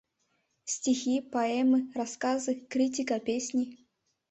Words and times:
Стихи, 0.73 1.21
поэмы, 1.33 1.79
рассказы, 1.93 2.55
критика, 2.71 3.19
песни 3.19 3.65